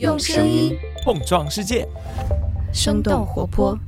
[0.00, 1.86] 用声音碰撞世界，
[2.72, 3.78] 生动活泼。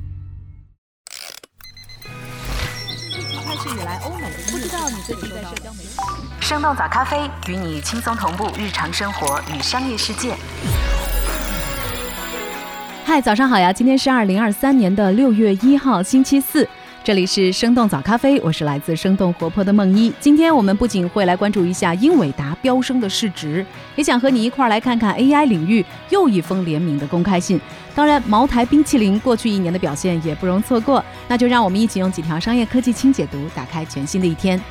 [3.45, 5.89] 开始以来，欧美不知道你最近在社交媒体。
[6.39, 10.33] 生动早咖啡与你轻松同步日常生活与商业世界。
[13.03, 13.73] 嗨，早上好呀！
[13.73, 16.65] 今天是二零二三年的六月一号，星期四。
[17.03, 20.11] 这里是生动早咖啡，我是来自生动活泼的梦一。
[20.19, 27.59] 今天我们不仅会来关注一下英伟达飙升的市值，也想和你一块儿来看看 AI 领域又一封联名的公开信。
[27.95, 31.03] 当然，茅台冰淇淋过去一年的表现也不容错过。
[31.29, 34.61] 那就让我们一起用几条商业科技轻解读，打开全新的一天。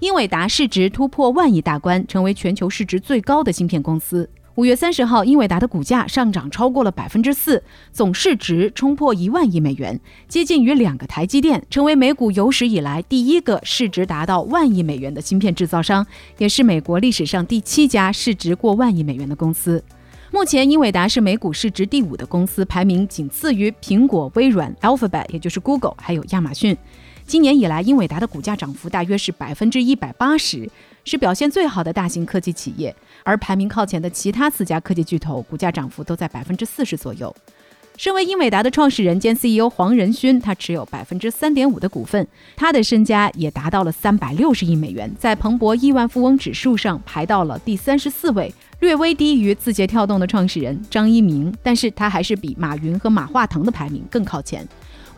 [0.00, 4.28] 英伟达市值突破万亿大关，成为全球市值最高的芯片公司。
[4.56, 7.60] 五月三十号，英伟达的股价上涨超过了百分之四，
[7.92, 16.06] 总市值冲破一万亿美元，接近于两个台积电，成为美股有史以来第一个市值达到万亿美元的芯片制造商，
[16.38, 19.82] 也是美国历史上第七家市值过万亿美元的公司。
[20.30, 26.76] 目前，英伟达是美股市值第五的公司，排名仅次于苹果、微软、Alphabet，也就是 Google，还有亚马逊。
[27.26, 30.70] 今年以来，英伟达的股价涨幅大约是百分之一百八十，
[31.04, 32.94] 是表现最好的大型科技企业。
[33.22, 37.34] 而排名靠前的其他四家科技巨头，股价涨幅都在百分之四十左右。
[37.96, 54.66] 身为英伟达的创始人兼 CEO 黄仁勋，他持有百分之三点五的股份，他的身家也达到了三百六十亿美元，在彭博亿万富翁指数上排到了第三十四位，略微低于字节跳动的创始人张一鸣，但是他还是比马云和马化腾的排名更靠前。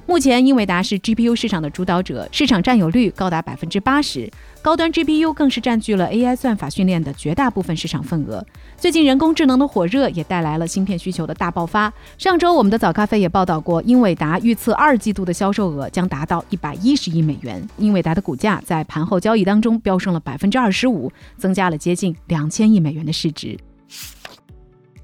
[0.08, 4.30] 目前，英伟达是 GPU 市场的主导者，市场占有率高达百分之八十，
[4.62, 8.46] 高端 GPU 更是占据了 AI 算法训练的绝大部分市场份额。
[8.76, 11.92] 最近，人工智能的火热也带来了芯片需求的大爆发。
[12.18, 17.68] 上周，我们的早咖啡也报道过，英伟达预测二季度的销售额将达到一百一十亿美元。
[17.76, 23.58] 英伟达的股价在盘后交易当中飙升了百分之二十五，增加了接近两千亿美元的市值。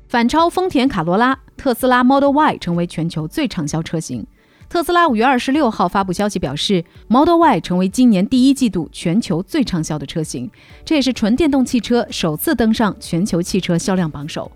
[0.09, 4.25] 反超丰田卡罗拉，特斯拉 Model Y 成为全球最畅销车型。
[4.73, 10.51] 特斯拉五月二十六号发布消息表示，Model Y 成为今年第一季度全球最畅销的车型，
[10.83, 14.51] 这也是纯电动汽车首次登上全球汽车销量榜首。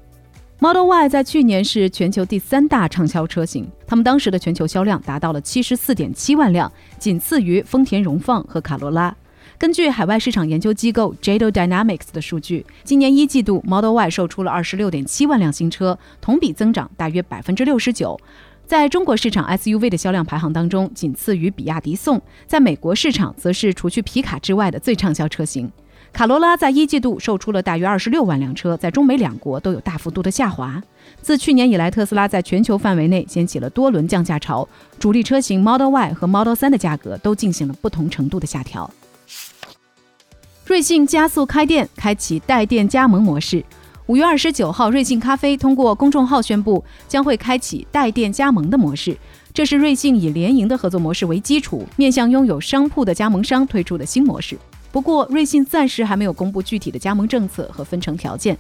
[0.59, 9.15] Model Y 在去年是全球第三大畅销车型，他们当时的全球销量达到了七十四点七万辆，仅次于丰田荣放和卡罗拉。
[9.59, 18.19] 根据海外市场研究机构 Jado Dynamics 的数据，今年一季度 Model Y 售出了二十六点七万辆新车，同比增长大约百分之六十九。
[18.67, 22.19] 在中国市场 SUV 的销量排行当中，仅次于比亚迪宋；
[22.49, 25.71] 在美国市场，则是除去皮卡之外的最畅销车型。
[26.13, 30.83] 卡罗拉在一季度售出了大约二十六万辆车，在中美两国都有大幅度的下滑。
[31.23, 34.69] 自去年以来，特斯拉在全球范围内掀起了多轮降价潮，
[34.99, 38.91] 主力车型 Model Y 和 Model 3的价格都进行了不同程度的下调。
[40.65, 43.65] 瑞幸加速开店，开启带店加盟模式。
[44.07, 49.19] 五月二十九号，瑞幸咖啡通过公众号宣布，将会开启带店加盟的模式。
[49.53, 54.57] 这是瑞幸以联营的合作模式为基础，面向拥有商铺的加盟商推出的新模式。
[54.93, 58.57] 不过，瑞幸暂时还没有公布具体的加盟政策和分成条件。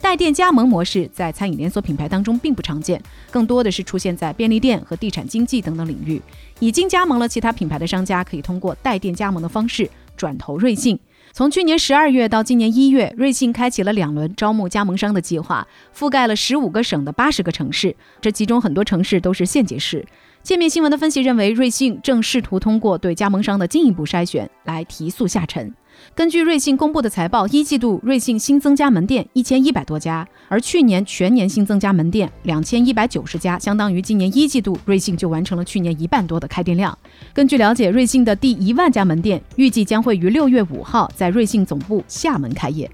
[0.00, 6.22] 带店加盟模式在餐饮连锁品牌当中并不常见，更多的是出现在便利店和地产经济等等领域。
[6.60, 10.98] 已经加盟了其他品牌的商家，可以通过带店加盟的方式转投瑞幸。
[11.38, 15.64] 从去年十二月到今年一月，瑞幸开启了两轮招募加盟商的计划，
[15.96, 20.04] 覆盖了十五个省的八十个城市，这其中很多城市都是县级市。
[20.42, 25.74] 界面新闻的分析认为，瑞幸正试图通过对加盟商的进一步筛选来提速下沉。
[26.14, 36.96] 根据瑞幸公布的财报，一季度瑞幸新增加门店一千一百多家，而去年全年新增加门店两千一百九十家，相当于今年一季度瑞幸就完成了去年一半多的开店量。
[37.34, 42.90] 根据了解，瑞幸的第一万家门店预计将会于六月五号在瑞幸总部厦门开业。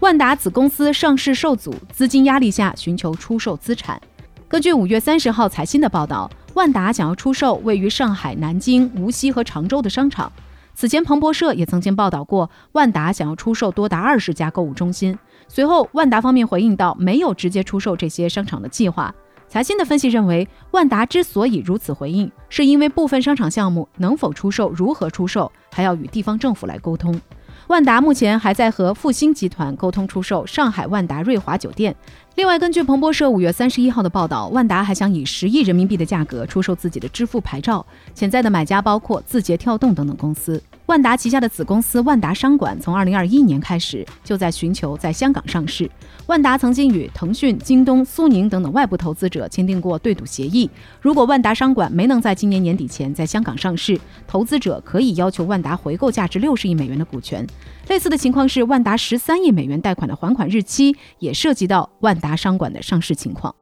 [0.00, 4.00] 万达子公司上市受阻，资金压力下寻求出售资产。
[4.48, 10.30] 根据五月三十号财新的报道，万达想要出售位于上海、南京、无锡和常州的商场。
[10.72, 15.18] 此前，彭博社也曾经报道过，万达想要出售多达二十家购物中心。
[15.48, 19.12] 随后，万达方面回应到，没有直接出售这些商场的计划。
[19.48, 27.20] 财新的分析认为，万达之所以如此回应，是因为部分商场项目能否出售、如何出售，还要与地方政府来沟通。
[27.68, 31.96] 万达目前还在和复兴集团沟通出售上海万达瑞华酒店，
[32.36, 37.84] 另外，根据彭博社五月三十一号的报道，万达还想以十亿人民币的价格出售自己的支付牌照，
[38.14, 40.62] 潜在的买家包括字节跳动等等公司。
[40.84, 45.90] 万达旗下的子公司万达商管从二零二一年开始就在寻求在香港上市。
[46.26, 50.68] 万达曾经与腾讯、京东、苏宁等等外部投资者签订过对赌协议，
[51.00, 53.98] 如果万达商管没能在今年年底前在香港上市，
[54.28, 57.46] 投资者可以要求万达回购价值六十亿美元的股权。
[57.88, 63.54] 类似的情况是，万达十三亿美元贷款的还款日期也涉及到万达商管的上市情况。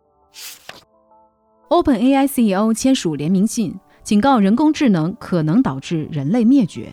[1.68, 6.92] OpenAI CEO 签署联名信，警告人工智能可能导致人类灭绝。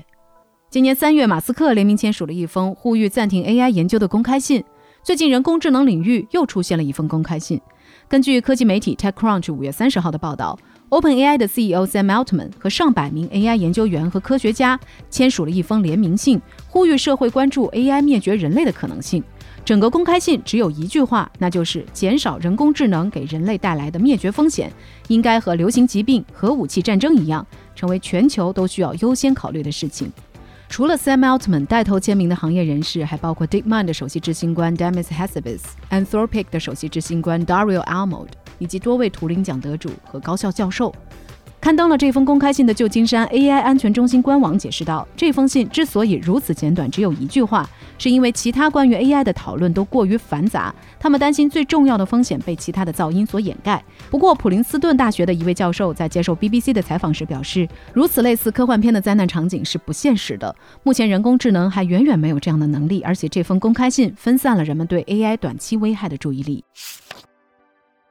[0.70, 4.64] 今年三月，马斯克联名签署了一封呼吁暂停 AI 研究的公开信。
[5.04, 7.60] 最近，人工智能领域又出现了一封公开信。
[8.08, 10.58] 根据科技媒体 TechCrunch 五月三十号的报道
[10.92, 14.80] ，OpenAI 的 CEO Sam Altman 和上百名 AI 研究员和科学家
[15.10, 19.24] 签署了一封联名信，呼吁社会关注 AI 灭绝人类的可能性。
[19.64, 24.72] 整个公开信只有一句话，那就是减少人工智能给人类带来的灭绝风险，
[25.08, 27.46] 应该和流行疾病、核武器战争一样，
[27.76, 30.12] 成为全球都需要优先考虑的事情。
[30.68, 35.60] 除了 Sam Altman 带头签名的行业人士，还包括 DeepMind 的首席执行官 Demis Hassabis、
[35.90, 38.30] Anthropic 的首席执行官 Dario Almond，
[38.62, 40.94] 以及多位图灵奖得主和高校教授。
[41.60, 47.70] 刊登了这封公开信的旧金山 AI 安全中心官网解释道：“这封信之所以如此简短，只有一句话，
[48.00, 60.56] 是因为其他关于 AI 的讨论都过于繁杂，他们担心最重要的风险被其他的噪音所掩盖。”不过，普林斯顿大学的一位教授在接受 BBC 的采访时表示：“如此类似科幻片的灾难场景是不现实的。
[60.82, 66.64] 目前人工智能还远远没有这样的能力，而且这封公开信分散了人们对 AI 短期危害的注意力。”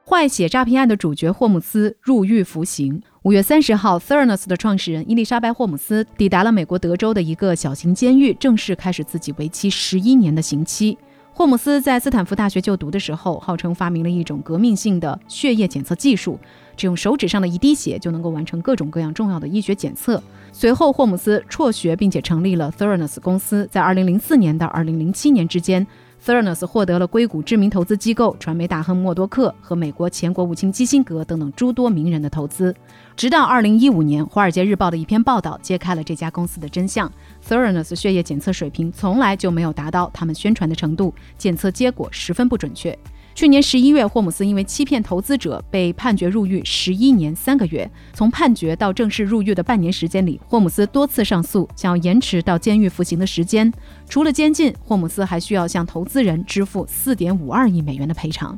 [0.03, 3.01] 坏血诈骗案的主角霍姆斯入狱服刑。
[3.21, 10.97] 五月三十号，Theranos 的创始人伊丽莎白·霍姆斯抵达了美国德州的一个小型监狱，正式开始自己为期十一年的刑期。
[11.33, 16.37] 霍姆斯在斯坦福大学就读的时候，号称发明了一种革命性的血液检测技术，
[16.75, 20.21] 只用手指上的一滴血就能够完成各种各样重要的医学检测。
[20.51, 25.85] 随后，霍姆斯辍学，并且成立了 Theranos 公司，在二零零四年到二零零七年之间。
[26.23, 32.75] Theranos 获得了硅谷知名投资机构、传媒大亨默多克和美国前国务卿基辛格等等诸多名人的投资。
[33.15, 37.11] 直到2015年，《华尔街日报》的一篇报道揭开了这家公司的真相
[37.43, 42.95] ：Theranos 血液检测水平从来就没有达到他们宣传的程度，检测结果十分不准确。
[43.33, 47.89] 去年十一月，霍姆斯因为欺骗投资者被判决入狱十一年三个月。
[48.13, 53.71] 从判决到正式入狱的半年时间里，霍姆斯多次上诉，想要延迟到监狱服刑的时间。
[54.07, 58.57] 除了监禁，霍姆斯还需要向投资人支付四点五二亿美元的赔偿。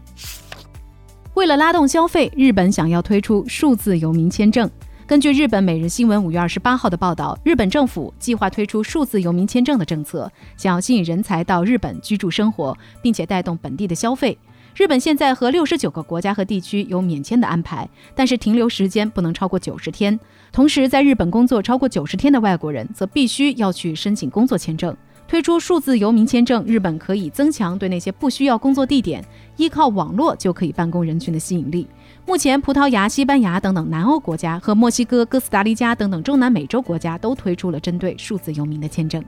[1.35, 4.69] 为了拉动消费，日本想要推出数字游民签证。
[5.05, 14.37] 根据日本每日新闻五月二十八号的报道，日本政府计划推出数字游民签证的政策，想要吸引人才到日本居住生活，并且带动本地的消费。
[14.75, 20.19] 日本现在和六十九个国家和地区有免签的安排，但是停留时间不能超过九十天。
[20.51, 24.95] 同时，在日本工作超过九十天的外国人则必须要去申请工作签证。
[25.27, 29.23] 推出数字游民签证，日本可以增强对那些不需要工作地点、
[29.57, 31.87] 依靠网络就可以办公人群的吸引力。
[32.25, 39.23] 目前，葡萄牙、西班牙等等南欧国家和墨西哥、哥斯达黎加等等中南美洲国家都推出了针对数字游民的签证。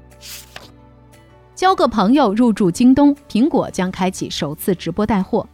[1.56, 5.48] 交个朋友入驻京东，苹果将开启首次直播带货。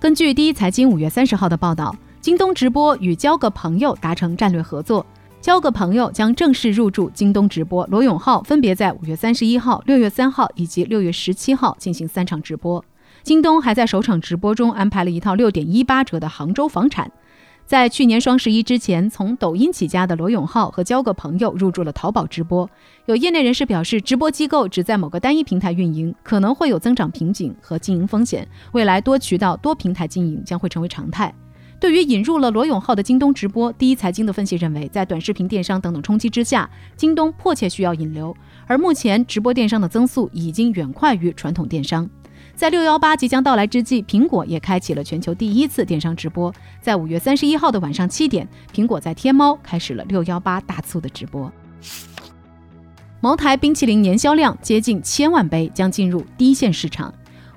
[0.00, 5.06] 根据第一财经五月三十号的报道，京东直播与交个朋友达成战略合作，
[5.40, 7.86] 交个朋友将正式入驻京东直播。
[7.86, 12.84] 罗永浩分别在五月三十一号、六月三号以及六月十七号进行三场直播。
[13.22, 17.12] 京东还在首场直播中安排了一套六点一八折的杭州房产。
[17.72, 22.68] 在去年双十一之前，从抖音起家的罗永浩和交个朋友入驻了淘宝直播。
[23.06, 28.46] 有业内人士表示，直播机构只在某个单一平台运营，可能会有增长瓶颈和经营风险。
[28.72, 31.34] 未来多渠道、多平台经营将会成为常态。
[31.80, 42.06] 对于引入了罗永浩的京东直播，第一财经的分析认为，在短视频电商等等冲击之下，京东迫切需要引流，而目前直播电商的增速已经远快于传统电商。
[42.54, 46.52] 在六幺八即将到来之际，苹果也开启了全球第一次电商直播。
[46.80, 51.50] 在五月三十一号的晚上七点，苹果在天猫开始了六幺八大促的直播。
[53.20, 57.12] 茅台冰淇淋年销量接近千万杯，将进入低线市场。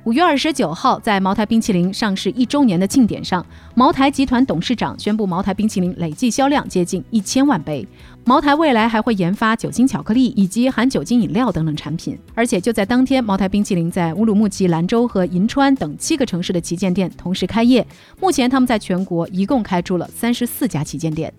[0.06, 3.44] 五月二十九号，在茅台冰淇淋上市一周年的庆典上，
[3.74, 7.88] 茅台集团董事长宣布，茅台冰淇淋累计销量接近一千万杯。
[8.24, 12.16] 茅台未来还会研发酒精巧克力以及含酒精饮料等等产品。
[12.36, 17.84] 而且就在当天，茅台冰淇淋在乌鲁木齐、兰州和银川等七个城市的旗舰店同时开业。
[18.22, 21.34] 目前，他们在全国一共开出了三十四家旗舰店。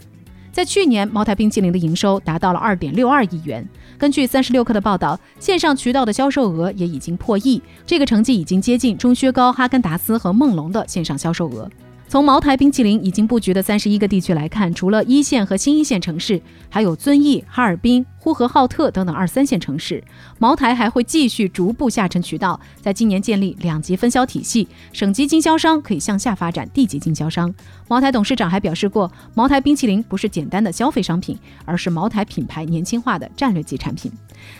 [0.56, 3.62] 在去年，茅台冰淇淋的营收达到了二点六二亿元。
[3.98, 11.70] 根据三十六氪的报道，线上渠道的销售额也已经破亿，这个成绩已经接近中薛高、哈根达斯和梦龙的线上销售额。
[12.08, 20.02] 从茅台冰淇淋已经布局的三十一个地区来看，除了一线和新一线城市，还有遵义、哈尔滨、呼和浩特等等二三线城市。
[20.38, 27.52] 茅台还会继续逐步下沉渠道，在今年建立两级分销体系，省级经销商可以向下发展地级经销商。
[27.88, 34.12] 茅台董事长还表示过，茅台冰淇淋不是简单的消费商品，而是茅台品牌年轻化的战略级产品。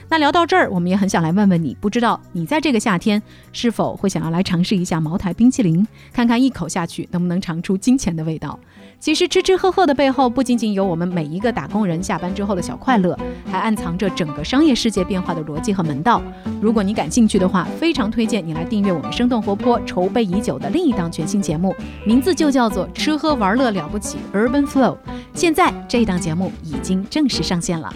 [0.08, 3.22] 那聊到这儿，我们也很想来问问你，不知道你在这个夏天
[3.52, 8.58] 是否会想要来尝试一下茅台冰淇淋，看看一口下去能不能尝出金钱的味道？
[8.98, 16.22] 其实吃吃喝喝的背后，不仅仅有我们每一个打工人下班之后的小快乐，还暗藏着整个商业世界变化的逻辑和门道。
[16.62, 21.74] 如果你感兴趣的话，非常推荐你来订阅我们生动活泼、筹备已久的另一档全新节目，
[22.06, 24.96] 名字就叫做“吃喝玩乐了不起 Urban Flow”。
[25.34, 27.92] 现在这档节目已经正式上线了。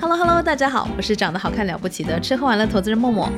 [0.00, 3.28] Hello Hello，大家好，我是长得好看了不起的吃喝玩乐投资人默默，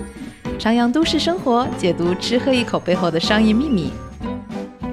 [0.59, 3.91] 徜徉都市生活，解读吃喝一口背后的商业秘密。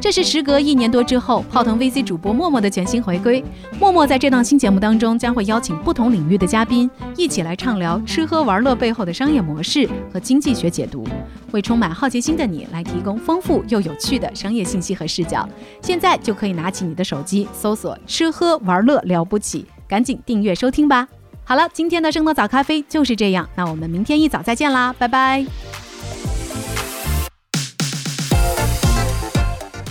[0.07, 3.43] 这是时隔一年多之后，泡腾 VC 主播默默的全新回归。
[3.77, 11.05] 默默在这档新节目当中，将会邀请不同领域的嘉宾，一起来畅聊吃喝玩乐背后的商业模式和经济学解读，
[11.51, 15.45] 为充满好奇心的你来提供丰富又有趣的商业信息和视角。
[15.81, 21.05] 现在就可以拿起你的手机，搜索“吃喝玩乐了不起”，赶紧订阅收听吧。
[21.43, 25.45] 好了，今天的生动早咖啡就是这样，那我们明天一早再见啦，拜拜。